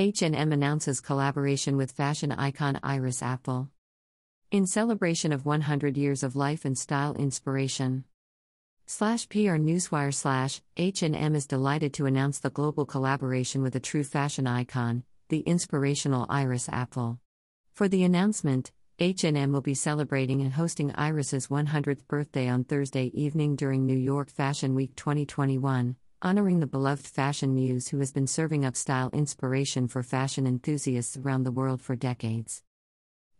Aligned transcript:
H&M 0.00 0.50
announces 0.50 0.98
collaboration 0.98 1.76
with 1.76 1.92
fashion 1.92 2.32
icon 2.32 2.80
Iris 2.82 3.20
Apfel. 3.20 3.68
In 4.50 4.66
celebration 4.66 5.30
of 5.30 5.44
100 5.44 5.98
years 5.98 6.22
of 6.22 6.34
life 6.34 6.64
and 6.64 6.78
style 6.78 7.12
inspiration. 7.16 8.04
Slash 8.86 9.28
PR 9.28 9.60
Newswire 9.60 10.14
slash 10.14 10.62
H&M 10.78 11.34
is 11.34 11.46
delighted 11.46 11.92
to 11.92 12.06
announce 12.06 12.38
the 12.38 12.48
global 12.48 12.86
collaboration 12.86 13.60
with 13.60 13.76
a 13.76 13.80
true 13.80 14.02
fashion 14.02 14.46
icon, 14.46 15.04
the 15.28 15.40
inspirational 15.40 16.24
Iris 16.30 16.68
Apfel. 16.68 17.18
For 17.74 17.86
the 17.86 18.02
announcement, 18.02 18.72
H&M 19.00 19.52
will 19.52 19.60
be 19.60 19.74
celebrating 19.74 20.40
and 20.40 20.54
hosting 20.54 20.94
Iris's 20.94 21.48
100th 21.48 22.08
birthday 22.08 22.48
on 22.48 22.64
Thursday 22.64 23.10
evening 23.12 23.54
during 23.54 23.84
New 23.84 23.98
York 23.98 24.30
Fashion 24.30 24.74
Week 24.74 24.96
2021 24.96 25.96
honoring 26.22 26.60
the 26.60 26.66
beloved 26.66 27.06
fashion 27.06 27.54
muse 27.54 27.88
who 27.88 27.98
has 27.98 28.12
been 28.12 28.26
serving 28.26 28.64
up 28.64 28.76
style 28.76 29.08
inspiration 29.12 29.88
for 29.88 30.02
fashion 30.02 30.46
enthusiasts 30.46 31.16
around 31.16 31.44
the 31.44 31.52
world 31.52 31.80
for 31.80 31.96
decades. 31.96 32.62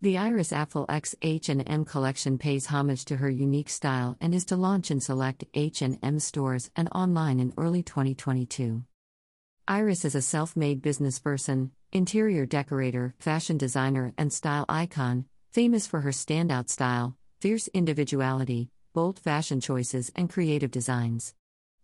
The 0.01 0.17
Iris 0.17 0.51
Apfel 0.51 0.87
X 0.89 1.15
H&M 1.21 1.85
collection 1.85 2.39
pays 2.39 2.67
homage 2.67 3.05
to 3.05 3.17
her 3.17 3.29
unique 3.29 3.69
style 3.69 4.17
and 4.19 4.35
is 4.35 4.47
to 4.47 4.57
launch 4.57 4.91
in 4.91 4.99
select 4.99 5.45
H&M 5.53 6.19
stores 6.21 6.71
and 6.75 6.89
online 6.95 7.39
in 7.39 7.53
early 7.59 7.83
2022. 7.83 8.83
Iris 9.69 10.07
is 10.07 10.15
a 10.15 10.23
self-made 10.23 10.81
businessperson, 10.81 11.71
interior 11.93 12.47
decorator, 12.47 13.15
fashion 13.19 13.59
designer, 13.59 14.15
and 14.17 14.33
style 14.33 14.65
icon, 14.71 15.27
famous 15.53 15.87
for 15.87 16.01
her 16.01 16.13
standout 16.13 16.71
style, 16.71 17.15
fierce 17.41 17.69
individuality, 17.69 18.71
bold 18.95 19.19
fashion 19.19 19.61
choices, 19.61 20.11
and 20.17 20.31
creative 20.31 20.71
designs. 20.71 21.35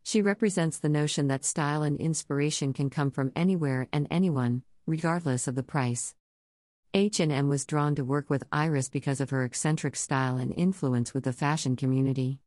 She 0.07 0.23
represents 0.23 0.79
the 0.79 0.89
notion 0.89 1.27
that 1.27 1.45
style 1.45 1.83
and 1.83 1.99
inspiration 1.99 2.73
can 2.73 2.91
come 2.91 3.11
from 3.11 3.33
anywhere 3.35 3.89
and 3.93 4.07
anyone, 4.09 4.63
regardless 4.87 5.49
of 5.49 5.57
the 5.57 5.65
price. 5.65 6.15
H&M 6.95 7.49
was 7.49 7.67
drawn 7.67 7.97
to 7.97 8.05
work 8.05 8.31
with 8.31 8.45
Iris 8.53 8.89
because 8.89 9.21
of 9.21 9.31
her 9.31 9.43
eccentric 9.43 9.97
style 9.97 10.37
and 10.37 10.55
influence 10.57 11.13
with 11.13 11.25
the 11.25 11.33
fashion 11.33 11.75
community. 11.75 12.39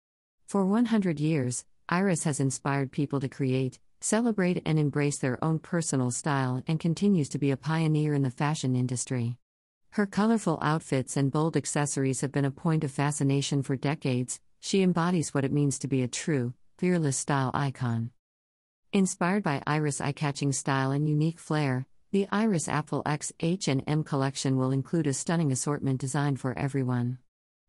For 0.47 0.65
100 0.65 1.19
years, 1.19 1.65
Iris 1.89 2.23
has 2.23 2.39
inspired 2.39 2.93
people 2.93 3.19
to 3.19 3.27
create, 3.27 3.77
celebrate 3.99 4.61
and 4.65 4.80
embrace 4.80 5.17
their 5.17 5.43
own 5.43 5.59
personal 5.59 6.11
style 6.11 6.63
and 6.65 6.80
continues 6.80 7.27
to 7.27 7.39
be 7.39 7.52
a 7.52 7.57
pioneer 7.57 8.13
in 8.13 8.21
the 8.21 8.31
fashion 8.31 8.73
industry. 8.73 9.35
Her 9.89 10.05
colorful 10.05 10.59
outfits 10.61 11.17
and 11.17 11.30
bold 11.30 11.57
accessories 11.57 12.21
have 12.21 12.31
been 12.31 12.45
a 12.45 12.52
point 12.52 12.85
of 12.85 12.91
fascination 12.91 13.63
for 13.63 13.75
decades. 13.75 14.39
She 14.61 14.81
embodies 14.81 15.33
what 15.33 15.43
it 15.43 15.52
means 15.52 15.77
to 15.80 15.89
be 15.89 16.03
a 16.03 16.07
true, 16.07 16.53
fearless 16.80 17.17
style 17.17 17.52
icon. 17.53 18.09
Inspired 18.94 19.44
by 19.44 19.61
Iris' 19.67 19.99
eye-catching 19.99 20.53
style 20.53 20.91
and 20.91 21.09
unique 21.09 21.38
flair, 21.38 21.86
the 22.13 22.25
Iris 22.31 22.69
Apfel 22.69 23.02
X 23.05 23.33
H&M 23.41 24.03
collection 24.05 24.55
will 24.55 24.71
include 24.71 25.05
a 25.05 25.13
stunning 25.13 25.52
assortment 25.52 25.99
designed 25.99 26.39
for 26.39 26.58
everyone. 26.58 27.17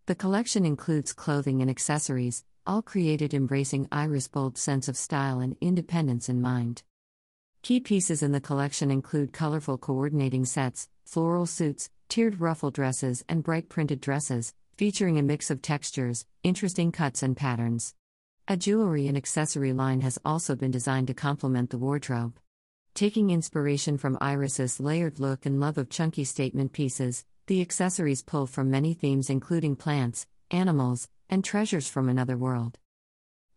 The 0.06 0.14
collection 0.14 0.64
includes 0.64 1.12
clothing 1.12 1.60
and 1.60 1.68
accessories, 1.68 2.44
all 2.64 2.82
created 2.82 3.34
embracing 3.34 3.88
Iris' 3.90 4.28
bold 4.28 4.56
sense 4.56 4.86
of 4.86 4.96
style 4.96 5.40
and 5.40 5.56
independence 5.60 6.28
in 6.28 6.40
mind. 6.40 6.84
Key 7.62 7.80
pieces 7.80 8.22
in 8.22 8.30
the 8.30 8.40
collection 8.40 8.92
include 8.92 9.32
colorful 9.32 9.76
coordinating 9.76 10.44
sets, 10.44 10.88
floral 11.04 11.46
suits, 11.46 11.90
tiered 12.08 12.40
ruffle 12.40 12.70
dresses, 12.70 13.24
and 13.28 13.42
bright 13.42 13.68
printed 13.68 14.00
dresses, 14.00 14.54
featuring 14.76 15.18
a 15.18 15.22
mix 15.22 15.50
of 15.50 15.60
textures, 15.60 16.26
interesting 16.44 16.92
cuts, 16.92 17.24
and 17.24 17.36
patterns. 17.36 17.96
A 18.48 18.56
jewelry 18.56 19.06
and 19.06 19.16
accessory 19.16 19.72
line 19.72 20.00
has 20.00 20.18
also 20.24 20.56
been 20.56 20.70
designed 20.70 21.06
to 21.06 21.14
complement 21.14 21.70
the 21.70 21.78
wardrobe. 21.78 22.38
Taking 22.94 23.30
inspiration 23.30 23.96
from 23.96 24.18
Iris's 24.20 24.80
layered 24.80 25.20
look 25.20 25.46
and 25.46 25.60
love 25.60 25.78
of 25.78 25.88
chunky 25.88 26.24
statement 26.24 26.72
pieces, 26.72 27.24
the 27.46 27.60
accessories 27.60 28.22
pull 28.22 28.46
from 28.46 28.70
many 28.70 28.94
themes 28.94 29.30
including 29.30 29.76
plants, 29.76 30.26
animals, 30.50 31.08
and 31.28 31.44
treasures 31.44 31.88
from 31.88 32.08
another 32.08 32.36
world. 32.36 32.78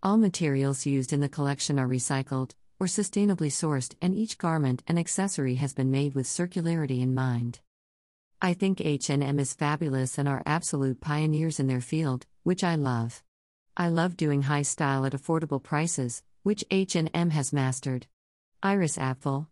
All 0.03 0.17
materials 0.17 0.85
used 0.85 1.13
in 1.13 1.21
the 1.21 1.29
collection 1.29 1.79
are 1.79 1.87
recycled 1.87 2.51
or 2.79 2.87
sustainably 2.87 3.49
sourced 3.49 3.95
and 4.01 4.13
each 4.13 4.37
garment 4.37 4.83
and 4.87 4.99
accessory 4.99 5.55
has 5.55 5.73
been 5.73 5.89
made 5.89 6.13
with 6.13 6.27
circularity 6.27 7.01
in 7.01 7.15
mind. 7.15 7.59
I 8.41 8.53
think 8.53 8.81
H&M 8.81 9.39
is 9.39 9.53
fabulous 9.53 10.17
and 10.17 10.27
are 10.27 10.43
absolute 10.45 10.99
pioneers 10.99 11.59
in 11.59 11.67
their 11.67 11.81
field, 11.81 12.25
which 12.43 12.63
I 12.63 12.75
love. 12.75 13.23
I 13.75 13.87
love 13.87 14.15
doing 14.15 14.43
high 14.43 14.61
style 14.61 15.03
at 15.03 15.13
affordable 15.13 15.61
prices, 15.61 16.21
which 16.43 16.63
H&M 16.69 17.31
has 17.31 17.51
mastered. 17.51 18.05
Iris 18.61 18.97
Apfel 18.97 19.47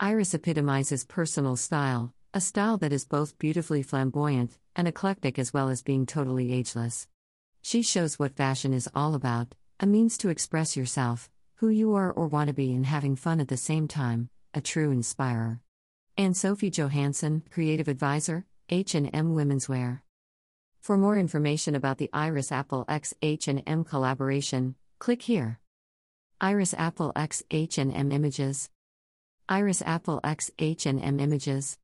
Iris 0.00 0.32
epitomizes 0.32 1.04
personal 1.04 1.54
style, 1.56 2.14
a 2.32 2.40
style 2.40 2.78
that 2.78 2.92
is 2.92 3.04
both 3.04 3.38
beautifully 3.38 3.82
flamboyant 3.82 4.58
and 4.74 4.88
eclectic 4.88 5.38
as 5.38 5.52
well 5.52 5.68
as 5.68 5.82
being 5.82 6.06
totally 6.06 6.54
ageless. 6.54 7.06
She 7.60 7.82
shows 7.82 8.18
what 8.18 8.34
fashion 8.34 8.72
is 8.72 8.88
all 8.94 9.14
about, 9.14 9.54
a 9.78 9.84
means 9.84 10.16
to 10.18 10.30
express 10.30 10.74
yourself, 10.74 11.30
who 11.56 11.68
you 11.68 11.94
are 11.94 12.10
or 12.10 12.28
want 12.28 12.48
to 12.48 12.54
be 12.54 12.72
and 12.72 12.86
having 12.86 13.14
fun 13.14 13.40
at 13.40 13.48
the 13.48 13.58
same 13.58 13.88
time, 13.88 14.30
a 14.54 14.62
true 14.62 14.90
inspirer. 14.90 15.60
Anne 16.16 16.32
Sophie 16.32 16.70
Johansson, 16.70 17.42
creative 17.50 17.88
advisor, 17.88 18.46
H&M 18.70 19.34
Women's 19.34 19.68
Wear. 19.68 20.03
For 20.84 20.98
more 20.98 21.16
information 21.16 21.74
about 21.74 21.96
the 21.96 22.10
Iris 22.12 22.50
Apfel 22.50 22.84
X 22.86 23.14
H&M 23.22 23.84
collaboration, 23.84 24.74
click 24.98 25.22
here. 25.22 25.58
Iris 26.42 26.74
Apfel 26.74 27.10
X 27.16 27.42
H&M 27.50 28.12
Images. 28.12 28.68
Iris 29.48 29.80
Apfel 29.80 30.20
X 30.22 30.50
H&M 30.58 31.20
Images. 31.20 31.78